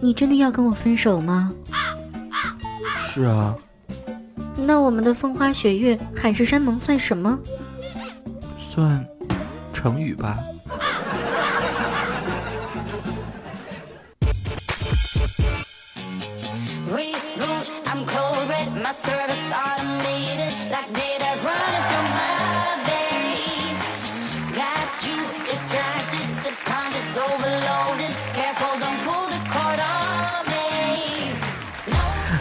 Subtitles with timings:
[0.00, 1.52] 你真的要跟我分手吗？
[2.98, 3.54] 是啊。
[4.56, 7.38] 那我们的风花雪月、海誓山盟算什么？
[8.58, 9.06] 算
[9.72, 10.36] 成语吧。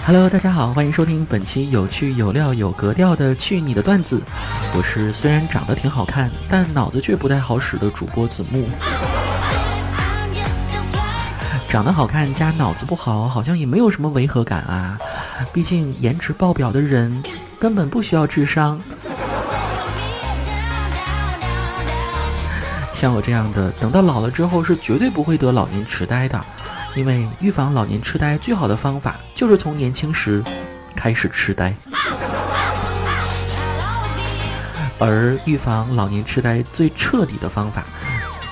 [0.06, 4.22] Hello，大家好，欢迎收听本期有趣有料有格调的去你的段子。
[4.76, 8.68] 我是虽然长得挺好看，但脑子却不太好使的主播子木。
[11.70, 15.00] 长得好看加脑子不好，好像也没有什么违和感啊。
[15.54, 17.24] 毕竟颜值爆表的人
[17.58, 18.78] 根本不需要智商。
[22.92, 26.46] 像我这样的，等到老了之后是绝对不会得老年痴呆的。
[26.96, 30.44] 因为预防老年痴呆最好的方法就是从年轻时
[30.96, 31.74] 开始痴呆，
[35.00, 37.84] 而预防老年痴呆最彻底的方法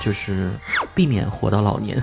[0.00, 0.50] 就是
[0.92, 2.02] 避免活到老年。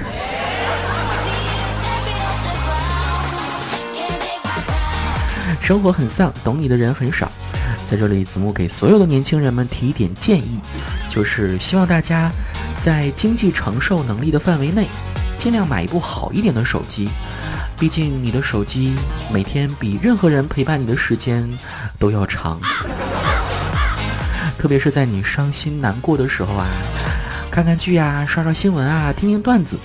[5.61, 7.29] 生活很丧，懂你的人很少。
[7.87, 10.59] 在这里，子木给所有的年轻人们提一点建议，
[11.09, 12.31] 就是希望大家
[12.81, 14.87] 在经济承受能力的范围内。
[15.39, 17.07] 尽量买一部好一点的手机，
[17.79, 18.93] 毕竟你的手机
[19.31, 21.49] 每天比任何人陪伴你的时间
[21.97, 22.59] 都要长。
[24.57, 26.67] 特别是在你伤心难过的时候啊，
[27.49, 29.79] 看看剧啊，刷刷新闻啊，听听段子，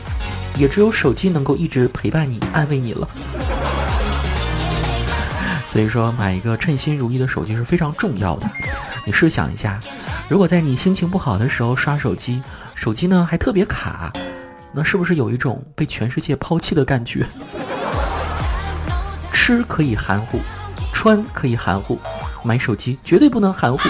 [0.58, 3.08] 也只有手机能够一直陪伴你、安慰你了。
[5.64, 8.50] 所以说，买一个称心如意的手机是非常重要的。
[9.06, 9.78] 你试想一下，
[10.28, 12.42] 如果在你心情不好的时候刷手机，
[12.74, 14.12] 手机呢还特别卡。
[14.74, 17.24] 那是不是有一种被全世界抛弃的感觉？
[19.32, 20.40] 吃可以含糊，
[20.92, 21.98] 穿可以含糊，
[22.42, 23.88] 买手机绝对不能含糊。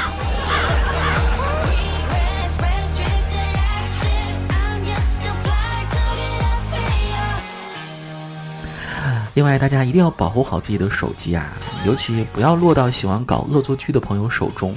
[9.34, 11.46] 另外，大家一定要保护好自己的手机啊，
[11.84, 14.74] 尤其不要落到喜欢搞恶作剧的朋友手中，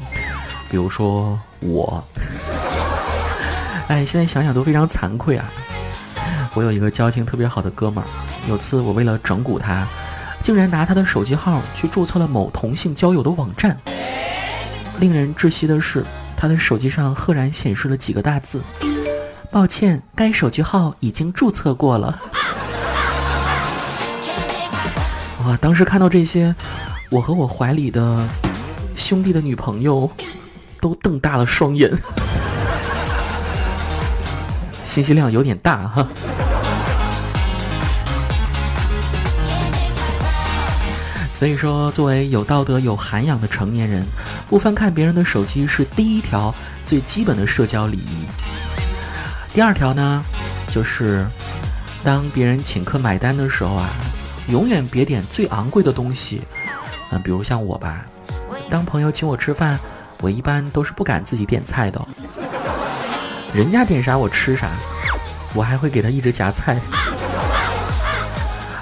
[0.70, 2.04] 比如说我。
[3.88, 5.46] 哎，现在想想都非常惭愧啊。
[6.54, 8.08] 我有一个交情特别好的哥们儿，
[8.48, 9.88] 有次我为了整蛊他，
[10.42, 13.78] 竟然拿他的手机号去注册了某同性交友的网站。
[15.00, 16.04] 令人窒息的是，
[16.36, 18.62] 他的手机上赫然显示了几个大字
[19.52, 22.20] ：“抱歉，该手机号已经注册过了。”
[25.46, 25.56] 哇！
[25.62, 26.54] 当时看到这些，
[27.12, 28.28] 我和我怀里的
[28.96, 30.10] 兄弟的女朋友
[30.82, 31.92] 都瞪大了双眼，
[34.98, 36.08] 信息量有点大哈。
[41.32, 44.04] 所以说，作为有道德、有涵养的成年人，
[44.50, 46.52] 不翻看别人的手机是第一条
[46.84, 48.26] 最基本的社交礼仪。
[49.54, 50.26] 第二条呢，
[50.72, 51.28] 就是
[52.04, 53.88] 当别人请客买单的时候啊，
[54.50, 56.42] 永远别点最昂贵的东西。
[57.12, 58.04] 嗯，比如像我吧，
[58.68, 59.78] 当朋友请我吃饭，
[60.22, 62.04] 我一般都是不敢自己点菜的。
[63.54, 64.70] 人家点啥我吃啥，
[65.54, 66.80] 我还会给他一直夹菜。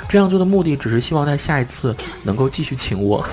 [0.08, 3.26] 这样做的目的只是希望他下一次能够继续请我。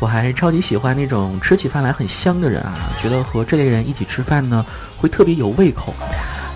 [0.00, 4.64] 我还是超级喜欢那种吃起饭来很香的人啊，觉得和这类人一起吃饭呢，
[4.98, 5.94] 会特别有胃口，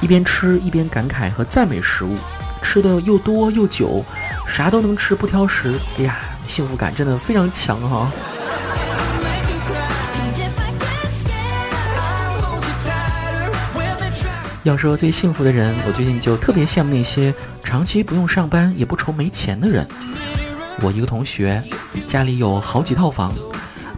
[0.02, 2.14] 一边吃一边感慨和赞美食物，
[2.60, 4.04] 吃的又多又久，
[4.46, 8.10] 啥都能吃不挑食，哎呀，幸福感真的非常强哈。
[14.64, 17.32] 要说最幸福的人，我最近就特别羡慕那些
[17.62, 19.86] 长期不用上班也不愁没钱的人。
[20.80, 21.62] 我一个同学
[22.06, 23.32] 家里有好几套房，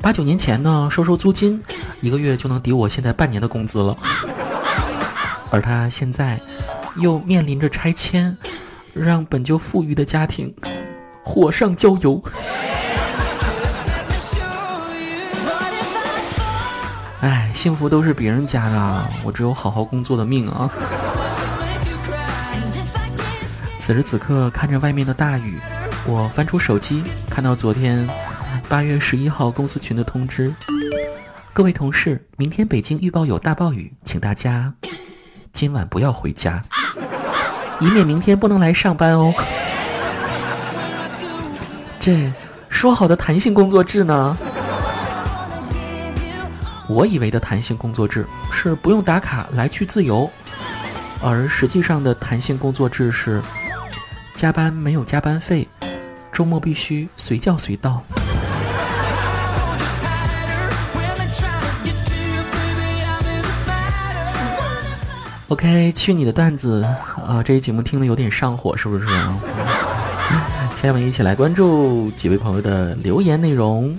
[0.00, 1.60] 八九年前呢收收租金，
[2.00, 3.96] 一个月就能抵我现在半年的工资了。
[5.50, 6.40] 而他现在
[6.96, 8.36] 又面临着拆迁，
[8.92, 10.54] 让本就富裕的家庭
[11.24, 12.22] 火上浇油。
[17.20, 20.70] 哎，幸福都是别人家的，我只有好好工作的命啊！
[23.78, 25.58] 此时此刻，看着外面的大雨，
[26.06, 28.08] 我翻出手机，看到昨天
[28.68, 30.54] 八月十一号公司群的通知：
[31.52, 34.72] 各位同事，明天北京预报有大暴雨，请大家
[35.52, 36.62] 今晚不要回家，
[37.80, 39.34] 以免明天不能来上班哦。
[41.98, 42.32] 这
[42.70, 44.38] 说好的弹性工作制呢？
[46.90, 50.28] 我以为的弹性工作制是不用打卡，来去自由，
[51.22, 53.40] 而实际上的弹性工作制是
[54.34, 55.68] 加班没有加班费，
[56.32, 58.02] 周末必须随叫随到。
[65.46, 66.82] OK，去你的段子
[67.24, 67.40] 啊！
[67.44, 69.06] 这一节目听的有点上火，是不是？
[70.82, 73.96] 下面一起来关注几位朋友的留言内容。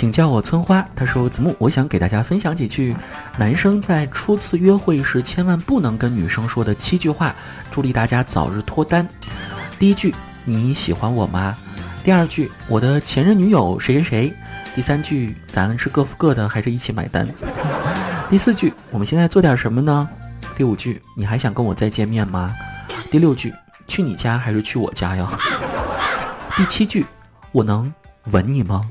[0.00, 0.82] 请叫我村花。
[0.96, 2.96] 他说：“子木，我想给大家分享几句
[3.36, 7.34] 男生在初次约会时千万不能跟女生说的七句话，
[7.70, 9.06] 助力大家早日脱单。
[9.78, 10.14] 第一句，
[10.46, 11.54] 你喜欢我吗？
[12.02, 14.34] 第二句，我的前任女友谁谁谁？
[14.74, 17.28] 第三句，咱是各付各的，还是一起买单？
[18.30, 20.08] 第四句，我们现在做点什么呢？
[20.56, 22.56] 第五句，你还想跟我再见面吗？
[23.10, 23.52] 第六句，
[23.86, 25.28] 去你家还是去我家呀？
[26.56, 27.04] 第七句，
[27.52, 27.92] 我能
[28.30, 28.88] 吻你吗？”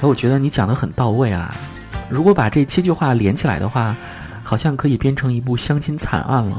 [0.00, 1.54] 我觉得你讲的很到位啊！
[2.08, 3.94] 如果把这七句话连起来的话，
[4.42, 6.56] 好像可以编成一部相亲惨案了。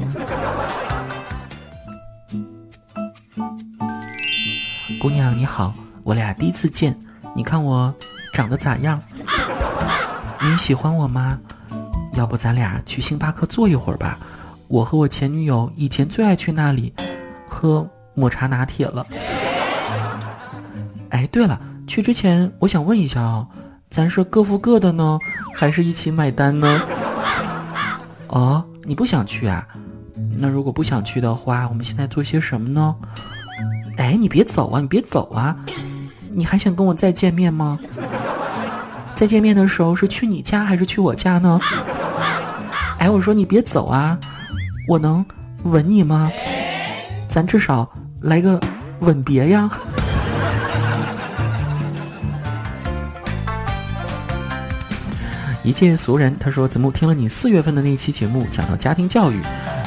[5.02, 6.96] 姑娘你好，我俩第一次见，
[7.34, 7.94] 你看我
[8.34, 9.02] 长得咋样？
[10.42, 11.40] 你喜欢我吗？
[12.14, 14.20] 要不咱俩去星巴克坐一会儿吧？
[14.68, 16.94] 我和我前女友以前最爱去那里
[17.48, 19.06] 喝抹茶拿铁了。
[21.10, 21.60] 哎，对了。
[21.90, 23.48] 去之前，我想问一下啊，
[23.90, 25.18] 咱是各付各的呢，
[25.56, 26.80] 还是一起买单呢？
[28.28, 29.68] 哦，你不想去啊？
[30.38, 32.96] 那如果不想去的话，我们现在做些什么呢？
[33.98, 35.56] 哎，你别走啊，你别走啊！
[36.30, 37.80] 你还想跟我再见面吗？
[39.16, 41.60] 再见面的时候是去你家还是去我家呢？
[43.00, 44.16] 哎，我说你别走啊，
[44.88, 45.26] 我能
[45.64, 46.32] 吻你吗？
[47.28, 47.90] 咱至少
[48.22, 48.62] 来个
[49.00, 49.68] 吻别呀！
[55.70, 59.40] 一介俗人，他说：“子木听了你四月份的那期节目，讲到家庭教育，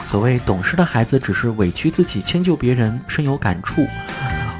[0.04, 3.84] 所谓懂事的孩子只是委屈自己，迁就别人，深有感触。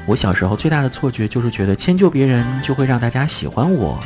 [0.05, 3.97] 我小时候最大的错觉就是觉得迁就别人就会让大家喜欢我，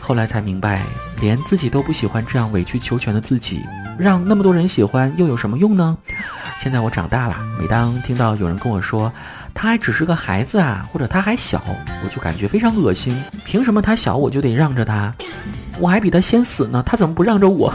[0.00, 0.82] 后来才明白，
[1.20, 3.60] 连自己都不喜欢这样委曲求全的自己，
[3.98, 5.94] 让那么多人喜欢又有什么用呢？
[6.56, 9.12] 现在我长大了，每当听到有人跟我说
[9.52, 11.62] 他还只是个孩子啊，或者他还小，
[12.02, 13.22] 我就感觉非常恶心。
[13.44, 15.14] 凭什么他小我就得让着他？”
[15.78, 17.72] 我还比他先死呢，他怎么不让着我？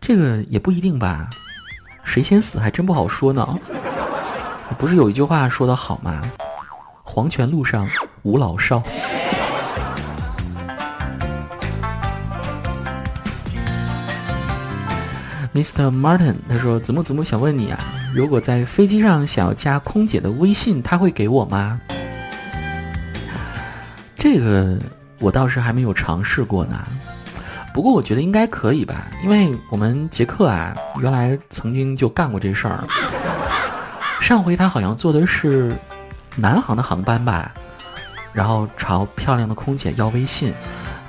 [0.00, 1.28] 这个也不一定吧，
[2.02, 3.46] 谁先死还真不好说呢。
[4.78, 6.20] 不是有一句话说的好吗？
[7.04, 7.88] 黄泉路上
[8.22, 8.82] 无老少。
[15.52, 15.90] Mr.
[15.90, 17.78] Martin，他说：“子木子木想问你啊，
[18.14, 21.80] 如果在飞机上想要加空姐的微信，他会给我吗？”
[24.20, 24.78] 这个
[25.18, 26.84] 我倒是还没有尝试过呢，
[27.72, 32.84] 不过我觉得应该可以吧，因为我们杰克啊，原来曾经就干过这事儿。
[34.20, 35.74] 上回他好像坐的是
[36.36, 37.50] 南航的航班吧，
[38.34, 40.52] 然后朝漂亮的空姐要微信，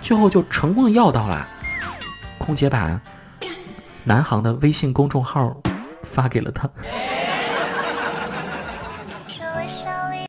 [0.02, 1.46] 最后就成功的要到了，
[2.38, 2.98] 空姐把
[4.06, 5.54] 南航的微信公众号
[6.02, 6.70] 发给了他。